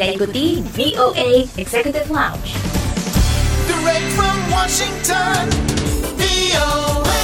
Anda 0.00 0.12
ikuti 0.16 0.62
VOA 0.72 1.44
Executive 1.60 2.08
Lounge. 2.10 2.56
Direct 3.68 4.08
from 4.16 4.50
Washington, 4.50 5.50
VOA. 6.16 7.20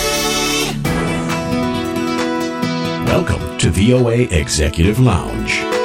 Welcome 3.07 3.57
to 3.57 3.71
VOA 3.71 4.29
Executive 4.29 5.01
Lounge. 5.01 5.76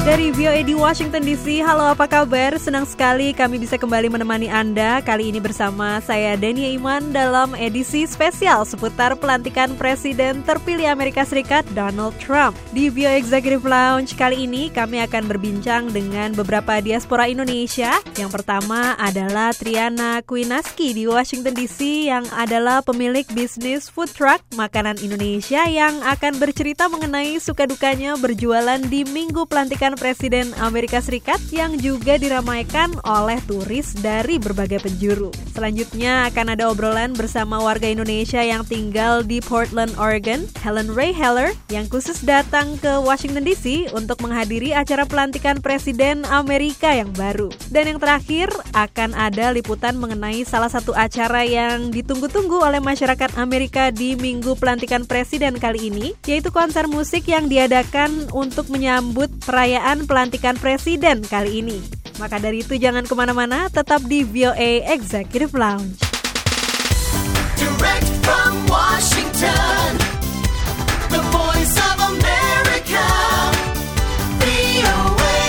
Dari 0.00 0.32
VOA 0.32 0.64
di 0.64 0.72
Washington 0.72 1.20
DC, 1.28 1.60
halo 1.60 1.92
apa 1.92 2.08
kabar? 2.08 2.56
Senang 2.56 2.88
sekali 2.88 3.36
kami 3.36 3.60
bisa 3.60 3.76
kembali 3.76 4.08
menemani 4.08 4.48
Anda. 4.48 5.04
Kali 5.04 5.28
ini 5.28 5.44
bersama 5.44 6.00
saya 6.00 6.40
Dania 6.40 6.72
Iman 6.72 7.12
dalam 7.12 7.52
edisi 7.52 8.08
spesial 8.08 8.64
seputar 8.64 9.12
pelantikan 9.20 9.76
Presiden 9.76 10.40
terpilih 10.48 10.88
Amerika 10.88 11.20
Serikat 11.28 11.68
Donald 11.76 12.16
Trump. 12.16 12.56
Di 12.72 12.88
VOA 12.88 13.20
Executive 13.20 13.60
Lounge 13.60 14.16
kali 14.16 14.48
ini 14.48 14.72
kami 14.72 15.04
akan 15.04 15.28
berbincang 15.28 15.92
dengan 15.92 16.32
beberapa 16.32 16.80
diaspora 16.80 17.28
Indonesia. 17.28 18.00
Yang 18.16 18.40
pertama 18.40 18.96
adalah 18.96 19.52
Triana 19.52 20.24
Kuinaski 20.24 20.96
di 20.96 21.04
Washington 21.12 21.52
DC 21.52 22.08
Yang 22.08 22.24
adalah 22.40 22.80
pemilik 22.80 23.28
bisnis 23.36 23.92
food 23.92 24.08
truck 24.16 24.40
makanan 24.56 24.96
Indonesia 25.04 25.68
Yang 25.68 26.00
akan 26.08 26.40
bercerita 26.40 26.88
mengenai 26.88 27.36
suka 27.36 27.68
dukanya 27.68 28.16
berjualan 28.16 28.80
di 28.80 29.04
minggu 29.04 29.44
pelantikan 29.44 29.89
Presiden 29.96 30.52
Amerika 30.60 31.00
Serikat 31.00 31.40
yang 31.48 31.78
juga 31.80 32.20
diramaikan 32.20 32.94
oleh 33.02 33.40
turis 33.48 33.96
dari 33.98 34.36
berbagai 34.36 34.84
penjuru. 34.84 35.32
Selanjutnya 35.56 36.30
akan 36.30 36.54
ada 36.54 36.70
obrolan 36.70 37.16
bersama 37.16 37.58
warga 37.58 37.88
Indonesia 37.88 38.44
yang 38.44 38.62
tinggal 38.62 39.24
di 39.24 39.40
Portland, 39.42 39.90
Oregon, 39.96 40.46
Helen 40.60 40.92
Ray 40.92 41.10
Heller 41.10 41.56
yang 41.72 41.90
khusus 41.90 42.22
datang 42.22 42.76
ke 42.78 43.00
Washington 43.00 43.42
DC 43.42 43.90
untuk 43.96 44.20
menghadiri 44.22 44.76
acara 44.76 45.08
pelantikan 45.08 45.58
Presiden 45.58 46.22
Amerika 46.28 46.92
yang 46.92 47.10
baru. 47.16 47.50
Dan 47.72 47.90
yang 47.90 47.98
terakhir 47.98 48.52
akan 48.76 49.16
ada 49.16 49.50
liputan 49.50 49.96
mengenai 49.96 50.44
salah 50.44 50.68
satu 50.70 50.92
acara 50.92 51.42
yang 51.42 51.90
ditunggu-tunggu 51.90 52.60
oleh 52.60 52.78
masyarakat 52.78 53.40
Amerika 53.40 53.88
di 53.90 54.14
minggu 54.14 54.54
pelantikan 54.60 55.08
Presiden 55.08 55.56
kali 55.56 55.88
ini, 55.88 56.12
yaitu 56.28 56.52
konser 56.52 56.84
musik 56.86 57.24
yang 57.26 57.48
diadakan 57.48 58.28
untuk 58.30 58.68
menyambut 58.68 59.32
perayaan 59.42 59.79
pelantikan 60.04 60.56
presiden 60.60 61.24
kali 61.24 61.64
ini. 61.64 61.78
Maka 62.20 62.36
dari 62.36 62.60
itu 62.60 62.76
jangan 62.76 63.08
ke 63.08 63.14
mana-mana, 63.16 63.72
tetap 63.72 64.04
di 64.04 64.20
VOA 64.28 64.84
Executive 64.92 65.56
Lounge. 65.56 65.96
Direct 67.56 68.08
from 68.20 68.52
Washington, 68.68 69.96
the 71.08 71.22
voice 71.32 71.74
of 71.80 71.96
America, 72.12 73.08
VOA. 74.36 75.40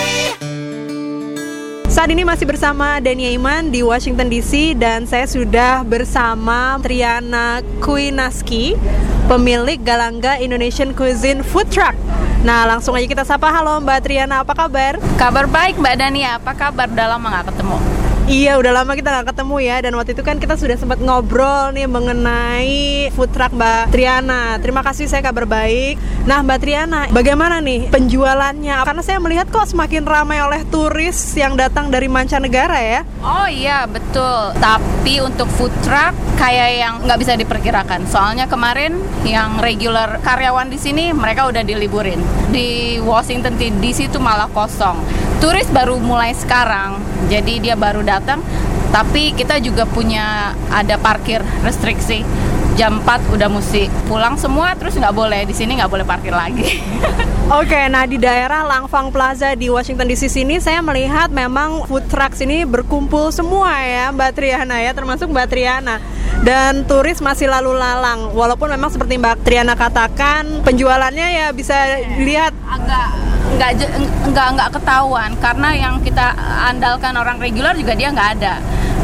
Saat 1.92 2.08
ini 2.16 2.24
masih 2.24 2.48
bersama 2.48 3.04
Dania 3.04 3.36
Iman 3.36 3.68
di 3.68 3.84
Washington 3.84 4.32
DC 4.32 4.80
dan 4.80 5.04
saya 5.04 5.28
sudah 5.28 5.84
bersama 5.84 6.80
Triana 6.80 7.60
Kuinaski, 7.84 8.80
pemilik 9.28 9.76
Galangga 9.84 10.40
Indonesian 10.40 10.96
Cuisine 10.96 11.44
Food 11.44 11.68
Truck. 11.68 12.00
Nah, 12.42 12.66
langsung 12.66 12.98
aja 12.98 13.06
kita 13.06 13.22
sapa. 13.22 13.54
Halo 13.54 13.78
Mbak 13.86 14.02
Triana, 14.02 14.42
apa 14.42 14.58
kabar? 14.58 14.98
Kabar 15.14 15.46
baik 15.46 15.78
Mbak 15.78 15.94
Dania, 15.94 16.42
apa 16.42 16.58
kabar? 16.58 16.90
Udah 16.90 17.14
lama 17.14 17.28
nggak 17.30 17.54
ketemu. 17.54 18.01
Iya, 18.30 18.62
udah 18.62 18.72
lama 18.82 18.94
kita 18.94 19.10
nggak 19.10 19.34
ketemu 19.34 19.56
ya. 19.66 19.76
Dan 19.82 19.92
waktu 19.98 20.14
itu 20.14 20.22
kan 20.22 20.38
kita 20.38 20.54
sudah 20.54 20.78
sempat 20.78 21.02
ngobrol 21.02 21.74
nih 21.74 21.90
mengenai 21.90 23.10
food 23.18 23.34
truck 23.34 23.50
Mbak 23.54 23.90
Triana. 23.90 24.62
Terima 24.62 24.86
kasih, 24.86 25.10
saya 25.10 25.26
kabar 25.26 25.50
baik. 25.50 25.98
Nah, 26.30 26.46
Mbak 26.46 26.60
Triana, 26.62 27.10
bagaimana 27.10 27.58
nih 27.60 27.90
penjualannya? 27.90 28.86
Karena 28.86 29.02
saya 29.02 29.18
melihat 29.18 29.50
kok 29.50 29.66
semakin 29.66 30.06
ramai 30.06 30.38
oleh 30.46 30.62
turis 30.70 31.18
yang 31.34 31.58
datang 31.58 31.90
dari 31.90 32.06
mancanegara 32.06 32.78
ya. 32.78 33.02
Oh 33.26 33.50
iya 33.50 33.90
betul. 33.90 34.54
Tapi 34.58 35.22
untuk 35.26 35.50
food 35.58 35.74
truck 35.82 36.14
kayak 36.38 36.70
yang 36.78 36.94
nggak 37.02 37.20
bisa 37.22 37.34
diperkirakan. 37.38 38.06
Soalnya 38.06 38.46
kemarin 38.46 39.02
yang 39.26 39.58
regular 39.62 40.22
karyawan 40.22 40.70
di 40.70 40.78
sini 40.78 41.10
mereka 41.14 41.50
udah 41.50 41.66
diliburin. 41.66 42.22
Di 42.54 43.02
Washington 43.02 43.58
DC 43.58 44.14
itu 44.14 44.18
malah 44.22 44.50
kosong. 44.50 45.21
Turis 45.42 45.66
baru 45.74 45.98
mulai 45.98 46.38
sekarang. 46.38 47.02
Jadi 47.26 47.66
dia 47.66 47.74
baru 47.74 48.06
datang. 48.06 48.46
Tapi 48.94 49.34
kita 49.34 49.58
juga 49.58 49.90
punya 49.90 50.54
ada 50.70 51.02
parkir 51.02 51.42
restriksi. 51.66 52.22
Jam 52.80 53.04
4 53.04 53.36
udah 53.36 53.50
mesti 53.52 53.92
pulang 54.08 54.40
semua 54.40 54.72
terus 54.80 54.96
nggak 54.96 55.12
boleh 55.12 55.44
di 55.44 55.52
sini 55.52 55.76
nggak 55.82 55.92
boleh 55.92 56.06
parkir 56.06 56.32
lagi. 56.32 56.80
Oke, 57.60 57.76
nah 57.92 58.08
di 58.08 58.16
daerah 58.16 58.64
Langfang 58.64 59.12
Plaza 59.12 59.60
di 59.60 59.68
Washington 59.68 60.08
DC 60.08 60.32
sini 60.32 60.56
saya 60.64 60.80
melihat 60.80 61.28
memang 61.28 61.84
food 61.84 62.08
trucks 62.08 62.40
ini 62.40 62.64
berkumpul 62.64 63.28
semua 63.36 63.76
ya 63.84 64.08
Mbak 64.16 64.32
Triana 64.40 64.80
ya, 64.80 64.96
termasuk 64.96 65.28
Mbak 65.28 65.48
Triana. 65.52 66.00
Dan 66.48 66.88
turis 66.88 67.20
masih 67.20 67.52
lalu 67.52 67.76
lalang, 67.76 68.32
walaupun 68.32 68.72
memang 68.72 68.88
seperti 68.88 69.20
Mbak 69.20 69.44
Triana 69.44 69.76
katakan 69.76 70.64
penjualannya 70.64 71.28
ya 71.44 71.48
bisa 71.52 71.76
dilihat 72.16 72.56
agak 72.66 73.21
nggak 73.62 73.94
nggak 74.34 74.48
nggak 74.58 74.70
ketahuan. 74.74 75.32
Karena 75.38 75.70
yang 75.78 76.02
kita 76.02 76.34
andalkan 76.66 77.14
orang 77.14 77.38
regular 77.38 77.78
juga 77.78 77.94
dia 77.94 78.10
nggak 78.10 78.30
ada. 78.42 78.58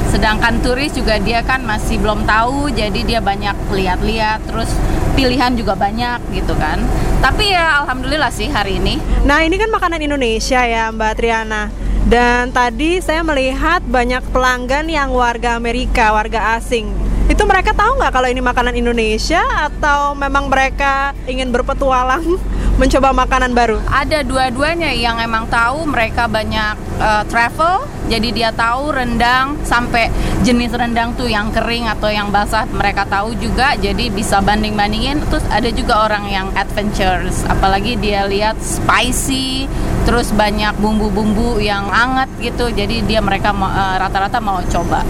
Sedangkan 0.09 0.57
turis 0.66 0.97
juga 0.97 1.22
dia 1.22 1.45
kan 1.45 1.62
masih 1.62 2.01
belum 2.01 2.25
tahu 2.25 2.73
jadi 2.73 3.06
dia 3.06 3.19
banyak 3.22 3.53
lihat-lihat 3.69 4.50
terus 4.50 4.73
pilihan 5.13 5.53
juga 5.53 5.78
banyak 5.78 6.34
gitu 6.34 6.57
kan. 6.57 6.81
Tapi 7.22 7.53
ya 7.53 7.85
alhamdulillah 7.85 8.34
sih 8.34 8.50
hari 8.50 8.81
ini. 8.81 8.97
Nah 9.29 9.45
ini 9.45 9.62
kan 9.62 9.69
makanan 9.69 10.01
Indonesia 10.01 10.66
ya 10.66 10.89
Mbak 10.89 11.13
Triana. 11.22 11.69
Dan 12.07 12.56
tadi 12.56 13.03
saya 13.03 13.19
melihat 13.19 13.84
banyak 13.84 14.24
pelanggan 14.31 14.88
yang 14.88 15.12
warga 15.12 15.59
Amerika, 15.59 16.16
warga 16.16 16.56
asing. 16.56 16.88
Itu 17.28 17.44
mereka 17.44 17.75
tahu 17.75 18.00
nggak 18.00 18.16
kalau 18.16 18.31
ini 18.31 18.39
makanan 18.39 18.72
Indonesia 18.79 19.44
Atau 19.44 20.16
memang 20.16 20.47
mereka 20.47 21.12
ingin 21.28 21.51
berpetualang 21.51 22.24
mencoba 22.77 23.09
makanan 23.09 23.57
baru? 23.57 23.81
ada 23.89 24.21
dua-duanya 24.21 24.93
yang 24.93 25.17
emang 25.17 25.49
tahu 25.49 25.89
mereka 25.89 26.29
banyak 26.29 26.77
eh, 27.01 27.23
travel 27.25 27.89
jadi 28.07 28.29
dia 28.31 28.49
tahu 28.53 28.93
rendang 28.93 29.59
sampai 29.67 30.07
jenis 30.45 30.71
rendang 30.77 31.11
tuh 31.17 31.27
yang 31.27 31.51
kering 31.51 31.89
atau 31.89 32.07
yang 32.07 32.29
basah 32.31 32.63
mereka 32.69 33.03
tahu 33.09 33.35
juga 33.35 33.75
jadi 33.75 34.13
bisa 34.13 34.39
banding-bandingin 34.39 35.19
terus 35.27 35.43
ada 35.49 35.67
juga 35.73 36.07
orang 36.07 36.29
yang 36.29 36.47
adventures 36.55 37.43
apalagi 37.49 37.99
dia 37.99 38.29
lihat 38.29 38.55
spicy 38.61 39.67
terus 40.07 40.31
banyak 40.31 40.71
bumbu-bumbu 40.79 41.59
yang 41.59 41.89
hangat 41.91 42.31
gitu 42.39 42.71
jadi 42.71 43.03
dia 43.03 43.19
mereka 43.19 43.51
eh, 43.51 43.95
rata-rata 43.99 44.39
mau 44.39 44.61
coba 44.69 45.01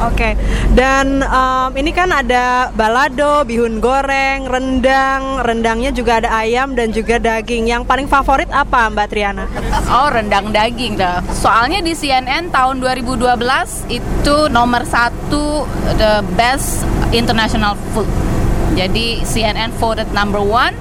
Oke, 0.00 0.32
dan 0.72 1.20
em, 1.20 1.70
ini 1.76 1.92
kan 1.92 2.08
ada 2.08 2.72
balado, 2.72 3.44
bihun 3.44 3.84
goreng, 3.84 4.48
rendang 4.48 5.40
Rendangnya 5.44 5.92
juga 5.92 6.20
ada 6.20 6.30
ayam 6.40 6.72
dan 6.72 6.92
juga 6.92 7.20
daging 7.20 7.68
Yang 7.68 7.82
paling 7.84 8.08
favorit 8.08 8.48
apa 8.52 8.88
Mbak 8.92 9.06
Triana? 9.12 9.44
Oh 9.90 10.08
rendang 10.12 10.52
daging 10.52 10.96
dah. 11.00 11.24
Soalnya 11.32 11.80
di 11.82 11.96
CNN 11.96 12.52
tahun 12.52 12.78
2012 12.80 13.26
itu 13.90 14.36
nomor 14.52 14.86
satu 14.86 15.66
the 15.98 16.22
best 16.38 16.84
international 17.10 17.74
food. 17.92 18.06
Jadi 18.78 19.26
CNN 19.26 19.74
voted 19.76 20.12
number 20.14 20.38
one. 20.38 20.76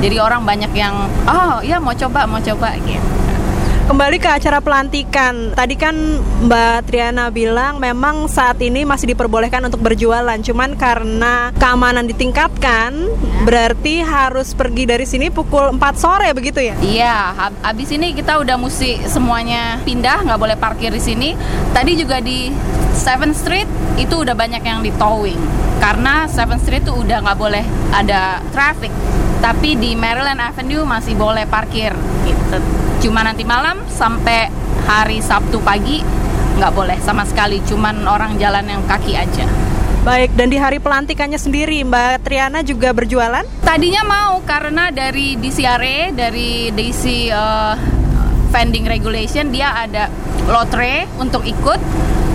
Jadi 0.00 0.16
orang 0.20 0.44
banyak 0.44 0.72
yang 0.72 1.08
oh 1.28 1.60
ya 1.60 1.76
mau 1.80 1.92
coba 1.92 2.24
mau 2.24 2.40
coba 2.40 2.76
gitu. 2.84 3.25
Kembali 3.86 4.18
ke 4.18 4.26
acara 4.26 4.58
pelantikan. 4.58 5.54
Tadi 5.54 5.78
kan 5.78 5.94
Mbak 6.42 6.90
Triana 6.90 7.30
bilang 7.30 7.78
memang 7.78 8.26
saat 8.26 8.58
ini 8.58 8.82
masih 8.82 9.14
diperbolehkan 9.14 9.62
untuk 9.62 9.78
berjualan, 9.78 10.34
cuman 10.42 10.74
karena 10.74 11.54
keamanan 11.54 12.02
ditingkatkan, 12.10 13.06
berarti 13.46 14.02
harus 14.02 14.58
pergi 14.58 14.90
dari 14.90 15.06
sini 15.06 15.30
pukul 15.30 15.78
4 15.78 16.02
sore 16.02 16.34
begitu 16.34 16.66
ya? 16.66 16.74
Iya, 16.82 17.30
hab- 17.38 17.62
habis 17.62 17.86
ini 17.94 18.10
kita 18.10 18.42
udah 18.42 18.58
mesti 18.58 19.06
semuanya 19.06 19.78
pindah, 19.86 20.26
nggak 20.26 20.40
boleh 20.42 20.58
parkir 20.58 20.90
di 20.90 20.98
sini. 20.98 21.38
Tadi 21.70 21.94
juga 21.94 22.18
di 22.18 22.50
7th 22.90 23.38
Street 23.38 23.70
itu 24.02 24.18
udah 24.18 24.34
banyak 24.34 24.66
yang 24.66 24.82
di 24.82 24.90
towing 24.98 25.38
karena 25.78 26.26
7th 26.26 26.66
Street 26.66 26.82
itu 26.82 26.90
udah 26.90 27.22
nggak 27.22 27.38
boleh 27.38 27.62
ada 27.94 28.42
traffic. 28.50 28.90
Tapi 29.38 29.78
di 29.78 29.94
Maryland 29.94 30.42
Avenue 30.42 30.82
masih 30.82 31.14
boleh 31.14 31.46
parkir 31.46 31.94
gitu. 32.26 32.58
Cuma 33.06 33.22
nanti 33.22 33.46
malam 33.46 33.86
sampai 33.86 34.50
hari 34.82 35.22
Sabtu 35.22 35.62
pagi 35.62 36.02
nggak 36.58 36.72
boleh 36.74 36.98
sama 37.06 37.22
sekali. 37.22 37.62
Cuman 37.62 38.02
orang 38.02 38.34
jalan 38.34 38.66
yang 38.66 38.82
kaki 38.82 39.14
aja. 39.14 39.46
Baik, 40.02 40.34
dan 40.34 40.50
di 40.50 40.58
hari 40.58 40.82
pelantikannya 40.82 41.38
sendiri 41.38 41.86
Mbak 41.86 42.26
Triana 42.26 42.66
juga 42.66 42.90
berjualan? 42.90 43.46
Tadinya 43.62 44.02
mau 44.02 44.42
karena 44.42 44.90
dari 44.90 45.38
DCRA, 45.38 46.10
dari 46.18 46.74
DC 46.74 47.30
uh, 47.30 47.78
Vending 48.50 48.90
Regulation 48.90 49.54
dia 49.54 49.86
ada 49.86 50.10
lotre 50.50 51.06
untuk 51.22 51.46
ikut. 51.46 51.78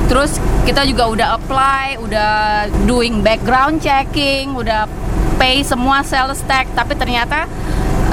Terus 0.07 0.39
kita 0.63 0.87
juga 0.87 1.11
udah 1.11 1.27
apply, 1.35 1.99
udah 1.99 2.31
doing 2.87 3.19
background 3.19 3.83
checking, 3.83 4.55
udah 4.55 4.87
pay 5.35 5.67
semua 5.67 5.99
sales 6.07 6.39
tax, 6.47 6.71
tapi 6.71 6.95
ternyata 6.95 7.43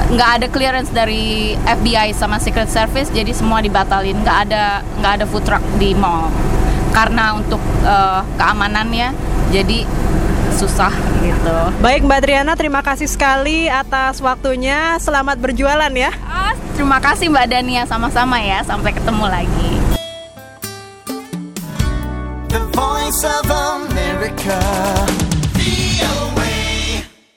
nggak 0.09 0.29
ada 0.41 0.47
clearance 0.49 0.89
dari 0.89 1.53
FBI 1.53 2.17
sama 2.17 2.41
Secret 2.41 2.69
Service 2.69 3.13
jadi 3.13 3.29
semua 3.29 3.61
dibatalin 3.61 4.17
nggak 4.25 4.37
ada 4.49 4.81
nggak 5.01 5.13
ada 5.21 5.25
food 5.29 5.45
truck 5.45 5.61
di 5.77 5.93
mall 5.93 6.33
karena 6.89 7.37
untuk 7.37 7.61
eh, 7.85 8.21
keamanannya 8.41 9.13
jadi 9.53 9.85
susah 10.57 10.91
gitu 11.23 11.57
Baik 11.79 12.03
Mbak 12.03 12.19
Triana, 12.25 12.53
terima 12.57 12.83
kasih 12.83 13.07
sekali 13.07 13.71
atas 13.71 14.19
waktunya. 14.19 14.99
Selamat 14.99 15.39
berjualan 15.39 15.93
ya. 15.93 16.11
Ah, 16.27 16.51
terima 16.75 16.99
kasih 16.99 17.31
Mbak 17.31 17.47
Dania 17.47 17.83
sama-sama 17.87 18.43
ya 18.43 18.59
sampai 18.67 18.91
ketemu 18.91 19.25
lagi 19.29 19.71
The 22.49 22.65
voice 22.73 23.21
of 23.23 23.45
America. 23.45 24.57